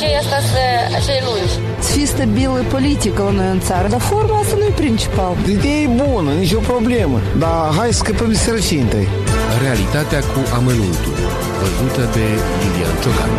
cei 0.00 1.22
lungi. 1.26 1.54
Să 1.80 1.92
fie 1.92 2.06
stabilă 2.06 2.64
politică 2.70 3.22
la 3.22 3.30
noi 3.30 3.50
în 3.50 3.60
țară, 3.60 3.88
dar 3.88 4.00
forma 4.00 4.38
asta 4.38 4.56
nu 4.56 4.64
e 4.64 4.72
principal. 4.84 5.36
Ideea 5.48 5.80
e 5.80 5.86
bună, 5.86 6.32
nicio 6.32 6.58
problemă, 6.58 7.18
dar 7.38 7.74
hai 7.76 7.92
să 7.92 7.98
scăpăm 7.98 8.28
de 8.28 8.34
sărăcie 8.34 8.80
întâi. 8.80 9.08
Realitatea 9.62 10.20
cu 10.20 10.40
amănuntul, 10.54 11.16
văzută 11.60 12.02
de 12.16 12.24
Lilian 12.60 12.96
Ciocan. 13.02 13.30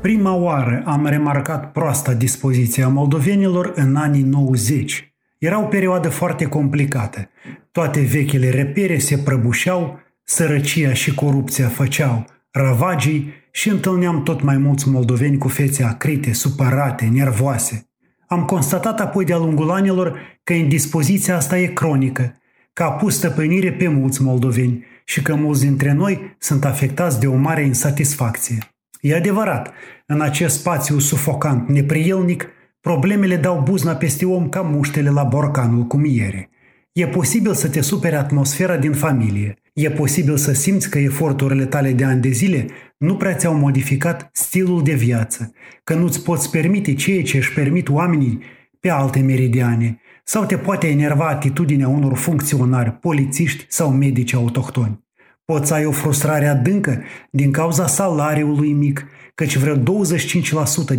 Prima 0.00 0.34
oară 0.34 0.82
am 0.86 1.06
remarcat 1.06 1.72
proasta 1.72 2.12
dispoziție 2.12 2.82
a 2.82 2.88
moldovenilor 2.88 3.72
în 3.74 3.96
anii 3.96 4.22
90. 4.22 5.12
Era 5.38 5.60
o 5.60 5.66
perioadă 5.66 6.08
foarte 6.08 6.44
complicată. 6.44 7.28
Toate 7.72 8.00
vechile 8.00 8.50
repere 8.50 8.98
se 8.98 9.18
prăbușeau, 9.18 9.98
sărăcia 10.24 10.92
și 10.92 11.14
corupția 11.14 11.68
făceau 11.68 12.24
ravagii 12.50 13.32
și 13.58 13.68
întâlneam 13.68 14.22
tot 14.22 14.42
mai 14.42 14.56
mulți 14.56 14.88
moldoveni 14.88 15.38
cu 15.38 15.48
fețe 15.48 15.84
acrite, 15.84 16.32
supărate, 16.32 17.04
nervoase. 17.04 17.88
Am 18.26 18.44
constatat 18.44 19.00
apoi 19.00 19.24
de-a 19.24 19.36
lungul 19.36 19.70
anilor 19.70 20.18
că 20.44 20.52
indispoziția 20.52 21.36
asta 21.36 21.58
e 21.58 21.66
cronică, 21.66 22.34
că 22.72 22.82
a 22.82 22.90
pus 22.90 23.16
stăpânire 23.16 23.72
pe 23.72 23.88
mulți 23.88 24.22
moldoveni 24.22 24.84
și 25.04 25.22
că 25.22 25.34
mulți 25.34 25.60
dintre 25.60 25.92
noi 25.92 26.36
sunt 26.38 26.64
afectați 26.64 27.20
de 27.20 27.26
o 27.26 27.34
mare 27.34 27.64
insatisfacție. 27.64 28.58
E 29.00 29.16
adevărat, 29.16 29.72
în 30.06 30.20
acest 30.20 30.58
spațiu 30.58 30.98
sufocant, 30.98 31.68
neprielnic, 31.68 32.46
problemele 32.80 33.36
dau 33.36 33.60
buzna 33.64 33.94
peste 33.94 34.26
om 34.26 34.48
ca 34.48 34.60
muștele 34.60 35.10
la 35.10 35.22
borcanul 35.22 35.82
cu 35.82 35.96
miere. 35.96 36.50
E 36.92 37.06
posibil 37.06 37.54
să 37.54 37.68
te 37.68 37.80
supere 37.80 38.16
atmosfera 38.16 38.76
din 38.76 38.92
familie. 38.92 39.54
E 39.72 39.90
posibil 39.90 40.36
să 40.36 40.52
simți 40.52 40.90
că 40.90 40.98
eforturile 40.98 41.64
tale 41.64 41.92
de 41.92 42.04
ani 42.04 42.20
de 42.20 42.30
zile 42.30 42.66
nu 42.98 43.16
prea 43.16 43.34
ți-au 43.34 43.54
modificat 43.54 44.30
stilul 44.32 44.82
de 44.82 44.92
viață, 44.92 45.52
că 45.84 45.94
nu-ți 45.94 46.22
poți 46.22 46.50
permite 46.50 46.94
ceea 46.94 47.22
ce 47.22 47.36
își 47.36 47.52
permit 47.52 47.88
oamenii 47.88 48.40
pe 48.80 48.90
alte 48.90 49.20
meridiane, 49.20 50.00
sau 50.24 50.44
te 50.44 50.56
poate 50.56 50.88
enerva 50.88 51.28
atitudinea 51.28 51.88
unor 51.88 52.16
funcționari, 52.16 52.92
polițiști 52.92 53.66
sau 53.68 53.90
medici 53.90 54.34
autohtoni. 54.34 55.06
Poți 55.44 55.72
ai 55.72 55.84
o 55.84 55.90
frustrare 55.90 56.46
adâncă 56.46 57.02
din 57.30 57.52
cauza 57.52 57.86
salariului 57.86 58.72
mic, 58.72 59.06
căci 59.34 59.56
vreo 59.56 59.76
25% 59.76 59.80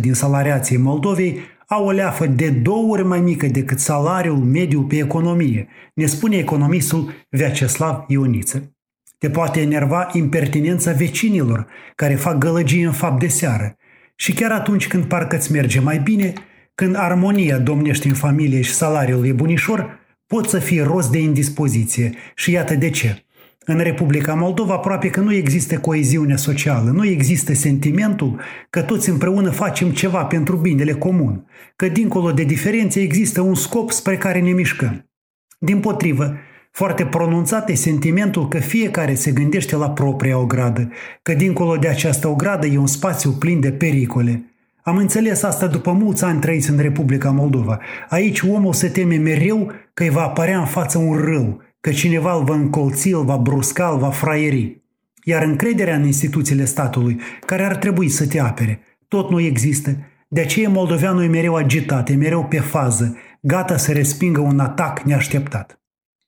din 0.00 0.14
salariații 0.14 0.76
Moldovei 0.76 1.38
au 1.66 1.86
o 1.86 1.90
leafă 1.90 2.26
de 2.26 2.50
două 2.50 2.92
ori 2.92 3.04
mai 3.04 3.20
mică 3.20 3.46
decât 3.46 3.78
salariul 3.78 4.38
mediu 4.38 4.82
pe 4.82 4.96
economie, 4.96 5.68
ne 5.94 6.06
spune 6.06 6.36
economistul 6.36 7.12
Vyacheslav 7.28 8.04
Ioniță. 8.08 8.74
Te 9.20 9.30
poate 9.30 9.60
enerva 9.60 10.08
impertinența 10.12 10.92
vecinilor 10.92 11.66
care 11.94 12.14
fac 12.14 12.38
gălăgie 12.38 12.86
în 12.86 12.92
fapt 12.92 13.20
de 13.20 13.28
seară. 13.28 13.76
Și 14.14 14.32
chiar 14.32 14.50
atunci 14.50 14.88
când 14.88 15.04
parcă 15.04 15.36
îți 15.36 15.52
merge 15.52 15.80
mai 15.80 15.98
bine, 15.98 16.32
când 16.74 16.96
armonia 16.96 17.58
domnește 17.58 18.08
în 18.08 18.14
familie 18.14 18.60
și 18.60 18.72
salariul 18.72 19.26
e 19.26 19.32
bunișor, 19.32 19.98
poți 20.26 20.50
să 20.50 20.58
fii 20.58 20.80
rost 20.80 21.10
de 21.10 21.18
indispoziție. 21.18 22.14
Și 22.34 22.50
iată 22.50 22.74
de 22.74 22.90
ce– 22.90 23.14
în 23.64 23.78
Republica 23.78 24.34
Moldova 24.34 24.74
aproape 24.74 25.10
că 25.10 25.20
nu 25.20 25.32
există 25.32 25.78
coeziune 25.78 26.36
socială, 26.36 26.90
nu 26.90 27.06
există 27.06 27.54
sentimentul 27.54 28.40
că 28.70 28.82
toți 28.82 29.08
împreună 29.08 29.50
facem 29.50 29.90
ceva 29.90 30.24
pentru 30.24 30.56
binele 30.56 30.92
comun, 30.92 31.46
că 31.76 31.88
dincolo 31.88 32.32
de 32.32 32.42
diferențe 32.42 33.00
există 33.00 33.40
un 33.40 33.54
scop 33.54 33.90
spre 33.90 34.16
care 34.16 34.40
ne 34.40 34.50
mișcăm. 34.50 35.10
Din 35.58 35.80
potrivă, 35.80 36.36
foarte 36.70 37.06
pronunțat 37.06 37.68
e 37.68 37.74
sentimentul 37.74 38.48
că 38.48 38.58
fiecare 38.58 39.14
se 39.14 39.30
gândește 39.30 39.76
la 39.76 39.90
propria 39.90 40.38
ogradă, 40.38 40.88
că 41.22 41.34
dincolo 41.34 41.76
de 41.76 41.88
această 41.88 42.28
ogradă 42.28 42.66
e 42.66 42.78
un 42.78 42.86
spațiu 42.86 43.30
plin 43.30 43.60
de 43.60 43.72
pericole. 43.72 44.44
Am 44.82 44.96
înțeles 44.96 45.42
asta 45.42 45.66
după 45.66 45.92
mulți 45.92 46.24
ani 46.24 46.40
trăiți 46.40 46.70
în 46.70 46.78
Republica 46.78 47.30
Moldova. 47.30 47.80
Aici 48.08 48.40
omul 48.40 48.72
se 48.72 48.88
teme 48.88 49.16
mereu 49.16 49.72
că 49.94 50.02
îi 50.02 50.10
va 50.10 50.22
apărea 50.22 50.58
în 50.58 50.66
față 50.66 50.98
un 50.98 51.16
râu, 51.16 51.62
că 51.80 51.90
cineva 51.90 52.34
îl 52.36 52.44
va 52.44 52.54
încolți, 52.54 53.08
îl 53.08 53.24
va 53.24 53.36
brusca, 53.36 53.88
îl 53.88 53.98
va 53.98 54.10
fraieri. 54.10 54.82
Iar 55.24 55.42
încrederea 55.42 55.96
în 55.96 56.04
instituțiile 56.04 56.64
statului, 56.64 57.20
care 57.46 57.64
ar 57.64 57.76
trebui 57.76 58.08
să 58.08 58.26
te 58.26 58.40
apere, 58.40 58.80
tot 59.08 59.30
nu 59.30 59.40
există. 59.40 59.96
De 60.28 60.40
aceea 60.40 60.68
moldoveanul 60.68 61.22
e 61.22 61.26
mereu 61.26 61.54
agitat, 61.54 62.08
e 62.08 62.14
mereu 62.14 62.44
pe 62.44 62.60
fază, 62.60 63.16
gata 63.40 63.76
să 63.76 63.92
respingă 63.92 64.40
un 64.40 64.58
atac 64.58 65.00
neașteptat. 65.00 65.79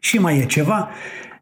Și 0.05 0.19
mai 0.19 0.39
e 0.39 0.45
ceva, 0.45 0.89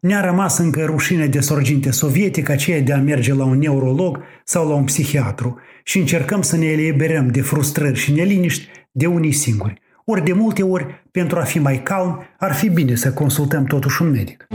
ne-a 0.00 0.20
rămas 0.20 0.58
încă 0.58 0.84
rușine 0.84 1.26
de 1.26 1.40
sorginte 1.40 1.90
sovietică, 1.90 2.52
aceea 2.52 2.80
de 2.80 2.92
a 2.92 2.96
merge 2.96 3.34
la 3.34 3.44
un 3.44 3.58
neurolog 3.58 4.22
sau 4.44 4.68
la 4.68 4.74
un 4.74 4.84
psihiatru 4.84 5.58
și 5.84 5.98
încercăm 5.98 6.42
să 6.42 6.56
ne 6.56 6.66
eliberăm 6.66 7.28
de 7.28 7.40
frustrări 7.40 7.98
și 7.98 8.12
neliniști 8.12 8.68
de 8.90 9.06
unii 9.06 9.32
singuri. 9.32 9.80
Ori 10.04 10.24
de 10.24 10.32
multe 10.32 10.62
ori, 10.62 11.04
pentru 11.10 11.38
a 11.38 11.42
fi 11.42 11.58
mai 11.58 11.82
calm, 11.82 12.22
ar 12.38 12.52
fi 12.52 12.68
bine 12.68 12.94
să 12.94 13.12
consultăm 13.12 13.64
totuși 13.64 14.02
un 14.02 14.10
medic. 14.10 14.46